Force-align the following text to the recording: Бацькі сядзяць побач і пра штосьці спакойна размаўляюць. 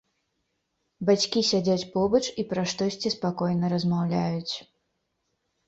Бацькі 1.09 1.43
сядзяць 1.51 1.89
побач 1.93 2.23
і 2.43 2.47
пра 2.55 2.65
штосьці 2.73 3.13
спакойна 3.19 3.73
размаўляюць. 3.77 4.53